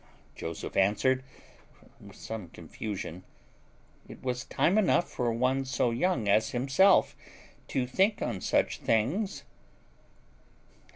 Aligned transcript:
Joseph 0.35 0.75
answered, 0.77 1.23
with 1.99 2.15
some 2.15 2.49
confusion, 2.49 3.23
it 4.09 4.23
was 4.23 4.45
time 4.45 4.79
enough 4.79 5.07
for 5.07 5.31
one 5.31 5.63
so 5.63 5.91
young 5.91 6.27
as 6.27 6.49
himself 6.53 7.15
to 7.67 7.85
think 7.85 8.19
on 8.19 8.41
such 8.41 8.79
things. 8.79 9.43